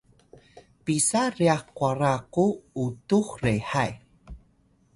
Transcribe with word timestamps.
pisa 0.83 1.21
ryax 1.35 1.63
kwara 1.75 2.11
ku 2.33 2.45
utux 2.83 3.25
rehay? 3.43 3.91